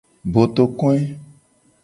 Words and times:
Botokoe. 0.33 0.99